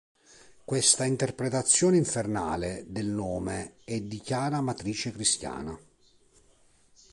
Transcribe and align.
Questa 0.65 1.05
interpretazione 1.05 1.95
"infernale" 1.97 2.85
del 2.87 3.05
nome 3.05 3.75
è 3.85 3.99
di 4.01 4.19
chiara 4.19 4.59
matrice 4.59 5.11
cristiana. 5.11 5.79